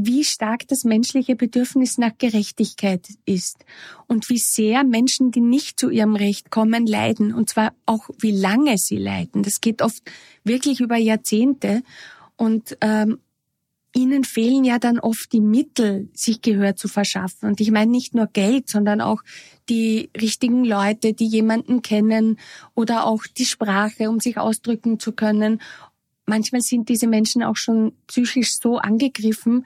[0.00, 3.64] wie stark das menschliche Bedürfnis nach Gerechtigkeit ist
[4.06, 8.30] und wie sehr Menschen, die nicht zu ihrem Recht kommen, leiden und zwar auch wie
[8.30, 9.42] lange sie leiden.
[9.42, 10.02] Das geht oft
[10.44, 11.82] wirklich über Jahrzehnte
[12.36, 13.18] und ähm,
[13.92, 17.48] ihnen fehlen ja dann oft die Mittel, sich Gehör zu verschaffen.
[17.48, 19.22] Und ich meine nicht nur Geld, sondern auch
[19.68, 22.38] die richtigen Leute, die jemanden kennen
[22.74, 25.60] oder auch die Sprache, um sich ausdrücken zu können.
[26.28, 29.64] Manchmal sind diese Menschen auch schon psychisch so angegriffen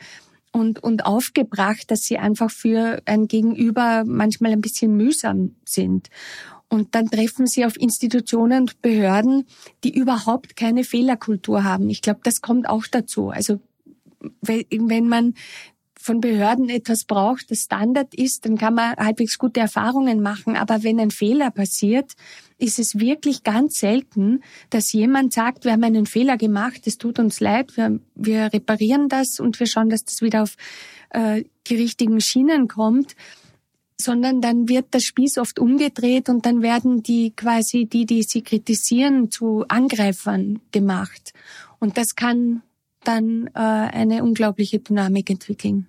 [0.53, 6.09] und, und aufgebracht, dass sie einfach für ein Gegenüber manchmal ein bisschen mühsam sind.
[6.69, 9.45] Und dann treffen sie auf Institutionen und Behörden,
[9.83, 11.91] die überhaupt keine Fehlerkultur haben.
[11.91, 13.31] Ich glaube, das kommt auch dazu.
[13.31, 13.61] Also
[14.41, 15.35] wenn man
[16.03, 20.57] von Behörden etwas braucht, das Standard ist, dann kann man halbwegs gute Erfahrungen machen.
[20.57, 22.13] Aber wenn ein Fehler passiert,
[22.59, 27.19] ist es wirklich ganz selten, dass jemand sagt, wir haben einen Fehler gemacht, es tut
[27.19, 30.57] uns leid, wir, wir reparieren das und wir schauen, dass das wieder auf
[31.11, 33.15] äh, die richtigen Schienen kommt
[34.03, 38.43] sondern dann wird der Spieß oft umgedreht und dann werden die quasi die, die sie
[38.43, 41.33] kritisieren, zu Angreifern gemacht.
[41.79, 42.63] Und das kann
[43.05, 45.89] dann äh, eine unglaubliche Dynamik entwickeln.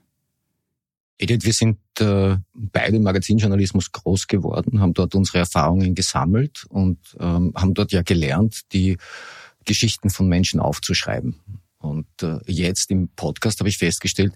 [1.18, 7.00] Edith, wir sind äh, beide im Magazinjournalismus groß geworden, haben dort unsere Erfahrungen gesammelt und
[7.20, 8.98] ähm, haben dort ja gelernt, die
[9.66, 11.36] Geschichten von Menschen aufzuschreiben.
[11.78, 14.34] Und äh, jetzt im Podcast habe ich festgestellt,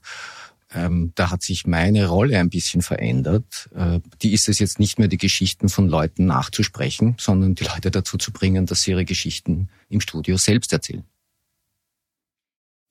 [0.74, 3.70] ähm, da hat sich meine Rolle ein bisschen verändert.
[3.74, 7.90] Äh, die ist es jetzt nicht mehr, die Geschichten von Leuten nachzusprechen, sondern die Leute
[7.90, 11.06] dazu zu bringen, dass sie ihre Geschichten im Studio selbst erzählen.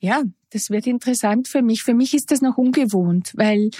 [0.06, 1.82] Ja, das wird interessant für mich.
[1.82, 3.72] Für mich ist das noch ungewohnt, weil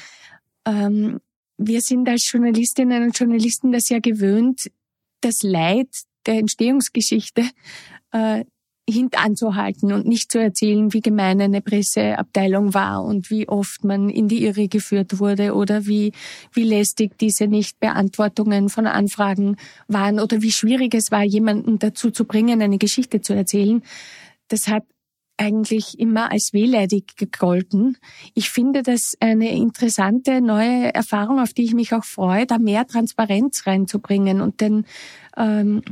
[0.66, 1.20] ähm,
[1.56, 4.68] wir sind als Journalistinnen und Journalisten das ja gewöhnt,
[5.20, 5.86] das Leid
[6.26, 7.44] der Entstehungsgeschichte
[8.10, 8.44] äh,
[8.90, 14.26] hintanzuhalten und nicht zu erzählen, wie gemein eine Presseabteilung war und wie oft man in
[14.26, 16.10] die Irre geführt wurde oder wie,
[16.52, 22.24] wie lästig diese Nichtbeantwortungen von Anfragen waren oder wie schwierig es war, jemanden dazu zu
[22.24, 23.84] bringen, eine Geschichte zu erzählen.
[24.48, 24.82] Das hat
[25.36, 27.98] eigentlich immer als wehleidig gegolten.
[28.34, 32.86] Ich finde das eine interessante neue Erfahrung, auf die ich mich auch freue, da mehr
[32.86, 34.86] Transparenz reinzubringen und den,
[35.36, 35.82] ähm,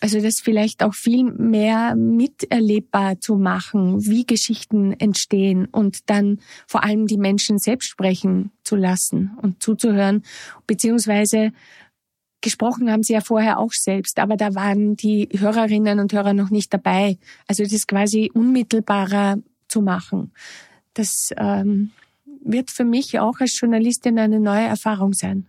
[0.00, 6.82] also das vielleicht auch viel mehr miterlebbar zu machen, wie Geschichten entstehen und dann vor
[6.82, 10.22] allem die Menschen selbst sprechen zu lassen und zuzuhören,
[10.66, 11.52] beziehungsweise
[12.42, 16.50] Gesprochen haben Sie ja vorher auch selbst, aber da waren die Hörerinnen und Hörer noch
[16.50, 17.18] nicht dabei.
[17.46, 20.32] Also das ist quasi unmittelbarer zu machen.
[20.94, 21.90] Das ähm,
[22.44, 25.48] wird für mich auch als Journalistin eine neue Erfahrung sein.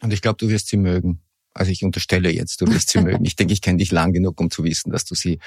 [0.00, 1.20] Und ich glaube, du wirst sie mögen.
[1.54, 3.24] Also ich unterstelle jetzt, du wirst sie mögen.
[3.24, 5.38] Ich denke, ich kenne dich lang genug, um zu wissen, dass du sie,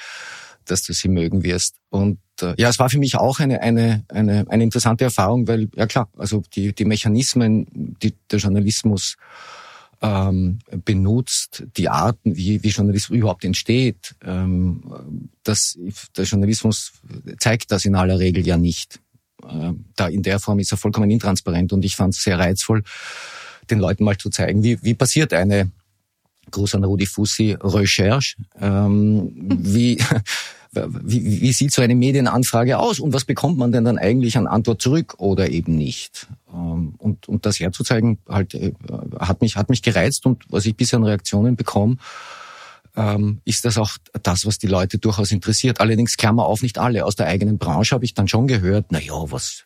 [0.66, 1.78] dass du sie mögen wirst.
[1.90, 5.70] Und äh, ja, es war für mich auch eine eine eine eine interessante Erfahrung, weil
[5.76, 9.16] ja klar, also die die Mechanismen, die der Journalismus
[10.02, 14.16] ähm, benutzt, die Arten, wie, wie Journalismus überhaupt entsteht.
[14.24, 15.78] Ähm, das,
[16.18, 16.94] der Journalismus
[17.40, 19.00] zeigt das in aller Regel ja nicht.
[19.48, 22.84] Ähm, da in der Form ist er vollkommen intransparent und ich fand es sehr reizvoll,
[23.70, 25.72] den Leuten mal zu zeigen, wie, wie passiert eine
[26.50, 29.98] Gruß an Rudi Fussi Recherche, ähm, wie
[30.74, 34.48] wie, wie sieht so eine Medienanfrage aus und was bekommt man denn dann eigentlich an
[34.48, 36.28] Antwort zurück oder eben nicht?
[36.54, 38.74] Ähm, und, und das herzuzeigen, halt, äh,
[39.20, 41.98] hat mich, hat mich gereizt und was ich bisher an Reaktionen bekomme,
[42.96, 43.92] ähm, ist das auch
[44.24, 45.80] das, was die Leute durchaus interessiert.
[45.80, 47.06] Allerdings, Klammer auf, nicht alle.
[47.06, 49.66] Aus der eigenen Branche habe ich dann schon gehört, na ja, was,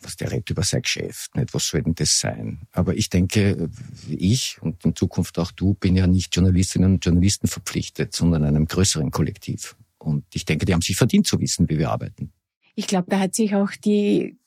[0.00, 1.52] was der redet über sein Geschäft, nicht?
[1.54, 2.60] Was soll denn das sein?
[2.72, 3.68] Aber ich denke,
[4.08, 8.66] ich und in Zukunft auch du bin ja nicht Journalistinnen und Journalisten verpflichtet, sondern einem
[8.66, 9.76] größeren Kollektiv.
[10.02, 12.32] Und ich denke, die haben sich verdient zu wissen, wie wir arbeiten.
[12.74, 14.38] Ich glaube, da hat sich auch die,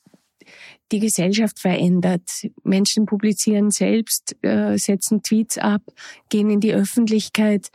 [0.92, 2.28] die Gesellschaft verändert.
[2.62, 5.82] Menschen publizieren selbst, äh, setzen Tweets ab,
[6.28, 7.70] gehen in die Öffentlichkeit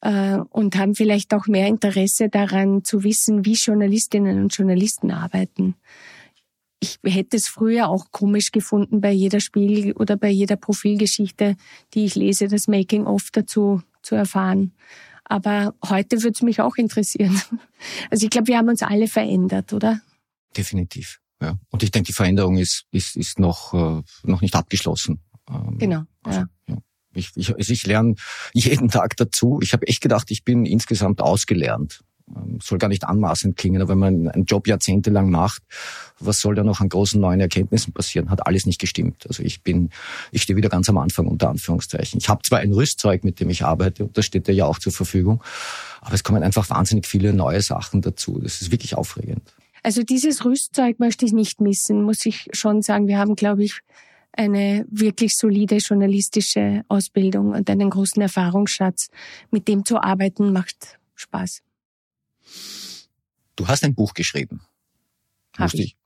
[0.00, 5.76] äh, und haben vielleicht auch mehr Interesse daran zu wissen, wie Journalistinnen und Journalisten arbeiten.
[6.80, 11.54] ich hätte es früher auch komisch gefunden, bei jeder Spiegel oder bei jeder Profilgeschichte,
[11.94, 14.72] die ich lese, das Making-of dazu zu erfahren.
[15.32, 17.40] Aber heute würde es mich auch interessieren.
[18.10, 20.00] Also ich glaube, wir haben uns alle verändert, oder?
[20.56, 21.18] Definitiv.
[21.40, 21.58] Ja.
[21.70, 25.20] Und ich denke, die Veränderung ist, ist, ist noch, äh, noch nicht abgeschlossen.
[25.50, 26.02] Ähm, genau.
[26.22, 26.46] Also, ja.
[26.68, 26.78] ja.
[27.12, 28.14] Ich, ich, also ich lerne
[28.52, 29.58] jeden Tag dazu.
[29.62, 32.04] Ich habe echt gedacht, ich bin insgesamt ausgelernt.
[32.28, 35.62] Ähm, soll gar nicht anmaßend klingen, aber wenn man einen Job jahrzehntelang macht,
[36.18, 38.30] was soll da noch an großen neuen Erkenntnissen passieren?
[38.30, 39.24] Hat alles nicht gestimmt.
[39.26, 39.90] Also ich bin,
[40.30, 42.18] ich stehe wieder ganz am Anfang unter Anführungszeichen.
[42.18, 44.92] Ich habe zwar ein Rüstzeug, mit dem ich arbeite, und das steht ja auch zur
[44.92, 45.42] Verfügung,
[46.00, 48.38] aber es kommen einfach wahnsinnig viele neue Sachen dazu.
[48.42, 49.42] Das ist wirklich aufregend.
[49.82, 53.08] Also dieses Rüstzeug möchte ich nicht missen, muss ich schon sagen.
[53.08, 53.80] Wir haben, glaube ich,
[54.32, 59.08] eine wirklich solide journalistische Ausbildung und einen großen Erfahrungsschatz.
[59.50, 61.62] Mit dem zu arbeiten macht Spaß.
[63.56, 64.62] Du hast ein Buch geschrieben.
[65.56, 65.96] Hab ich.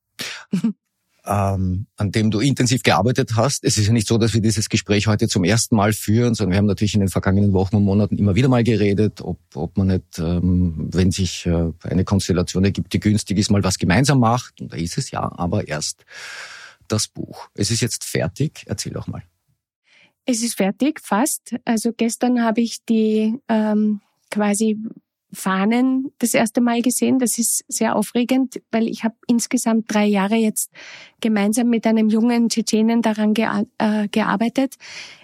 [1.26, 3.64] ähm, an dem du intensiv gearbeitet hast.
[3.64, 6.52] Es ist ja nicht so, dass wir dieses Gespräch heute zum ersten Mal führen, sondern
[6.52, 9.76] wir haben natürlich in den vergangenen Wochen und Monaten immer wieder mal geredet, ob, ob
[9.76, 14.20] man nicht, ähm, wenn sich äh, eine Konstellation ergibt, die günstig ist, mal was gemeinsam
[14.20, 14.61] macht.
[14.61, 16.04] Und da ist es ja, aber erst
[16.88, 17.48] das Buch.
[17.54, 18.62] Es ist jetzt fertig.
[18.66, 19.22] Erzähl doch mal.
[20.24, 21.56] Es ist fertig, fast.
[21.64, 24.76] Also gestern habe ich die ähm, quasi
[25.37, 27.18] Fahnen das erste Mal gesehen.
[27.18, 30.70] Das ist sehr aufregend, weil ich habe insgesamt drei Jahre jetzt
[31.20, 34.75] gemeinsam mit einem jungen Tschetschenen daran gea äh, gearbeitet.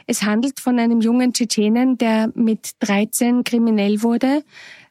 [0.06, 4.44] Es handelt von einem jungen Tschetschenen, der mit 13 kriminell wurde,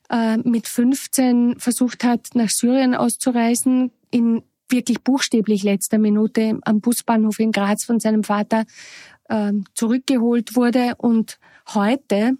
[0.09, 7.39] äh, mit 15 versucht hat, nach Syrien auszureisen, in wirklich buchstäblich letzter Minute am Busbahnhof
[7.39, 8.65] in Graz von seinem Vater
[9.29, 11.39] äh, zurückgeholt wurde und
[11.73, 12.37] heute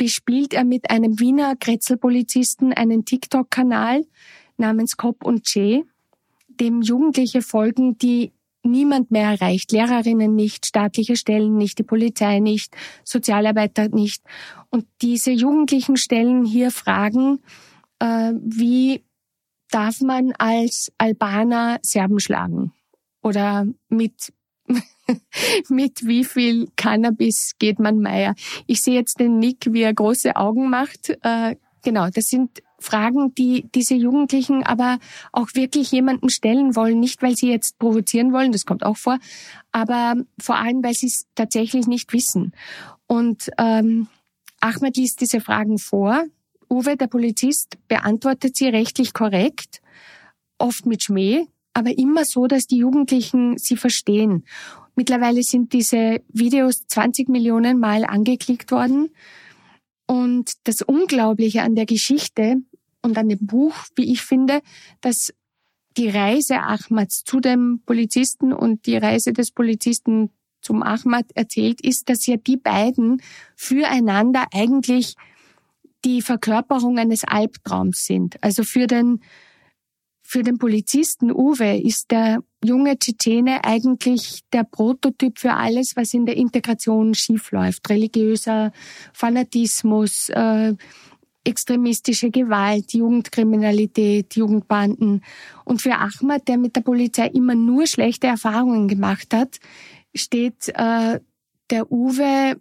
[0.00, 4.06] bespielt er mit einem Wiener Kretzelpolizisten einen TikTok-Kanal
[4.56, 5.84] namens Cop und Che,
[6.48, 8.32] dem Jugendliche folgen, die
[8.62, 9.72] niemand mehr erreicht.
[9.72, 14.22] Lehrerinnen nicht, staatliche Stellen nicht, die Polizei nicht, Sozialarbeiter nicht.
[14.70, 17.42] Und diese Jugendlichen stellen hier Fragen,
[17.98, 19.04] äh, wie
[19.70, 22.72] darf man als Albaner Serben schlagen?
[23.22, 24.32] Oder mit
[25.68, 28.34] mit wie viel Cannabis geht man Meier?
[28.66, 31.10] Ich sehe jetzt den Nick, wie er große Augen macht.
[31.22, 34.98] Äh, genau, das sind Fragen, die diese Jugendlichen aber
[35.32, 39.18] auch wirklich jemandem stellen wollen, nicht weil sie jetzt provozieren wollen, das kommt auch vor,
[39.70, 42.52] aber vor allem, weil sie es tatsächlich nicht wissen.
[43.06, 44.08] Und ähm,
[44.60, 46.24] Ahmed liest diese Fragen vor.
[46.70, 49.80] Uwe, der Polizist, beantwortet sie rechtlich korrekt,
[50.58, 54.44] oft mit Schmäh, aber immer so, dass die Jugendlichen sie verstehen.
[55.00, 59.08] Mittlerweile sind diese Videos 20 Millionen Mal angeklickt worden.
[60.04, 62.56] Und das Unglaubliche an der Geschichte
[63.00, 64.60] und an dem Buch, wie ich finde,
[65.00, 65.32] dass
[65.96, 72.10] die Reise Ahmads zu dem Polizisten und die Reise des Polizisten zum Ahmad erzählt ist,
[72.10, 73.22] dass ja die beiden
[73.56, 75.14] füreinander eigentlich
[76.04, 78.36] die Verkörperung eines Albtraums sind.
[78.42, 79.22] Also für den
[80.30, 86.24] für den Polizisten Uwe ist der junge Tschetschene eigentlich der Prototyp für alles, was in
[86.24, 87.90] der Integration schiefläuft.
[87.90, 88.70] Religiöser
[89.12, 90.74] Fanatismus, äh,
[91.42, 95.24] extremistische Gewalt, Jugendkriminalität, Jugendbanden.
[95.64, 99.58] Und für Ahmad, der mit der Polizei immer nur schlechte Erfahrungen gemacht hat,
[100.14, 101.18] steht äh,
[101.70, 102.54] der Uwe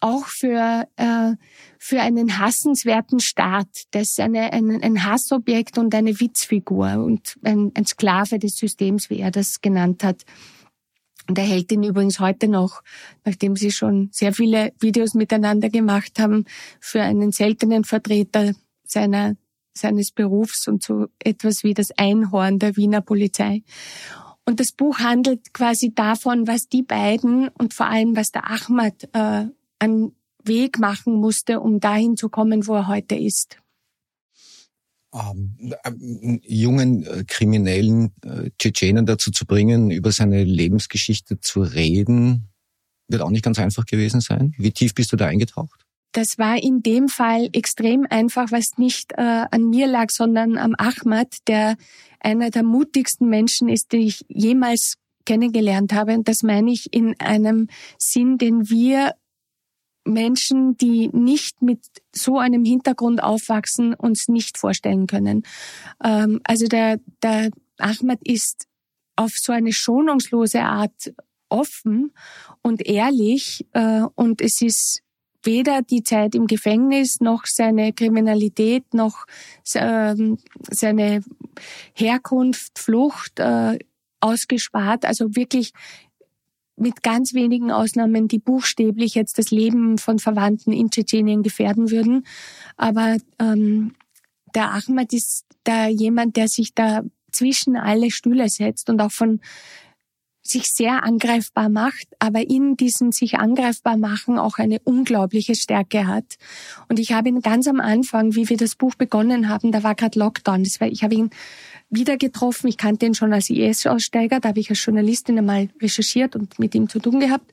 [0.00, 1.32] auch für, äh,
[1.78, 3.68] für einen hassenswerten Staat.
[3.90, 9.10] Das ist eine, ein, ein Hassobjekt und eine Witzfigur und ein, ein Sklave des Systems,
[9.10, 10.24] wie er das genannt hat.
[11.28, 12.82] Und er hält ihn übrigens heute noch,
[13.24, 16.46] nachdem sie schon sehr viele Videos miteinander gemacht haben,
[16.80, 19.36] für einen seltenen Vertreter seiner,
[19.74, 23.62] seines Berufs und so etwas wie das Einhorn der Wiener Polizei.
[24.46, 29.06] Und das Buch handelt quasi davon, was die beiden und vor allem was der Ahmad
[29.12, 29.44] äh,
[29.78, 30.12] einen
[30.44, 33.58] Weg machen musste, um dahin zu kommen, wo er heute ist?
[35.14, 42.48] Ähm, äh, jungen äh, kriminellen äh, Tschetschenen dazu zu bringen, über seine Lebensgeschichte zu reden,
[43.08, 44.54] wird auch nicht ganz einfach gewesen sein.
[44.58, 45.86] Wie tief bist du da eingetaucht?
[46.12, 50.74] Das war in dem Fall extrem einfach, was nicht äh, an mir lag, sondern am
[50.76, 51.76] Ahmad, der
[52.20, 56.14] einer der mutigsten Menschen ist, die ich jemals kennengelernt habe.
[56.14, 59.14] Und das meine ich in einem Sinn, den wir
[60.12, 61.80] Menschen, die nicht mit
[62.14, 65.44] so einem Hintergrund aufwachsen, uns nicht vorstellen können.
[66.02, 68.66] Ähm, also der, der Ahmed ist
[69.16, 71.12] auf so eine schonungslose Art
[71.48, 72.12] offen
[72.62, 75.02] und ehrlich äh, und es ist
[75.42, 79.24] weder die Zeit im Gefängnis noch seine Kriminalität noch
[79.74, 80.38] ähm,
[80.70, 81.22] seine
[81.94, 83.78] Herkunft, Flucht äh,
[84.20, 85.72] ausgespart, also wirklich
[86.78, 92.26] mit ganz wenigen Ausnahmen, die buchstäblich jetzt das Leben von Verwandten in Tschetschenien gefährden würden.
[92.76, 93.94] Aber ähm,
[94.54, 97.02] der Ahmad ist da jemand, der sich da
[97.32, 99.40] zwischen alle Stühle setzt und auch von
[100.42, 106.36] sich sehr angreifbar macht, aber in diesem sich angreifbar machen auch eine unglaubliche Stärke hat.
[106.88, 109.94] Und ich habe ihn ganz am Anfang, wie wir das Buch begonnen haben, da war
[109.94, 110.64] gerade Lockdown.
[110.64, 111.30] War, ich habe ihn
[111.90, 112.68] wieder getroffen.
[112.68, 114.40] Ich kannte ihn schon als IS-Aussteiger.
[114.40, 117.52] Da habe ich als Journalistin einmal recherchiert und mit ihm zu tun gehabt.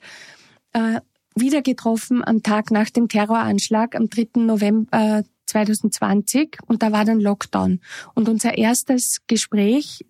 [0.74, 1.00] Äh,
[1.36, 4.42] wieder getroffen am Tag nach dem Terroranschlag am 3.
[4.42, 7.80] November äh, 2020 und da war dann Lockdown.
[8.14, 10.06] Und unser erstes Gespräch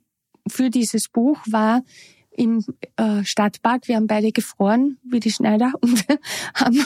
[0.48, 1.84] für dieses Buch war
[2.32, 2.64] im
[2.98, 3.88] äh, Stadtpark.
[3.88, 5.72] Wir haben beide gefroren, wie die Schneider.
[5.82, 6.06] Und,
[6.54, 6.86] haben,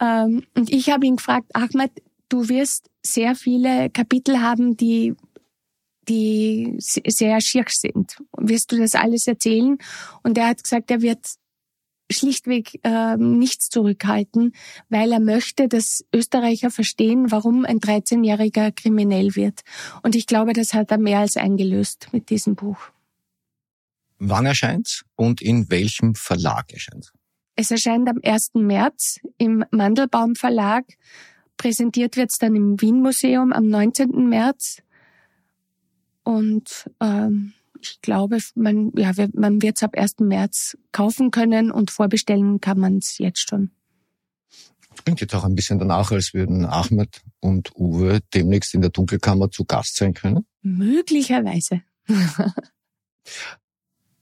[0.00, 1.90] ähm, und ich habe ihn gefragt, Ahmed,
[2.28, 5.14] du wirst sehr viele Kapitel haben, die
[6.08, 8.16] die sehr schier sind.
[8.36, 9.78] Wirst du das alles erzählen?
[10.22, 11.26] Und er hat gesagt, er wird
[12.10, 14.54] schlichtweg äh, nichts zurückhalten,
[14.88, 19.62] weil er möchte, dass Österreicher verstehen, warum ein 13-Jähriger kriminell wird.
[20.02, 22.78] Und ich glaube, das hat er mehr als eingelöst mit diesem Buch.
[24.18, 27.12] Wann erscheint's und in welchem Verlag erscheint's?
[27.54, 28.50] Es erscheint am 1.
[28.54, 30.84] März im Mandelbaum Verlag.
[31.56, 34.28] Präsentiert wird's dann im Wien Museum am 19.
[34.28, 34.82] März.
[36.26, 40.16] Und ähm, ich glaube, man, ja, man wird es ab 1.
[40.18, 43.70] März kaufen können und vorbestellen kann man es jetzt schon.
[45.04, 49.52] Klingt jetzt auch ein bisschen danach, als würden Ahmed und Uwe demnächst in der Dunkelkammer
[49.52, 50.44] zu Gast sein können.
[50.62, 51.82] Möglicherweise.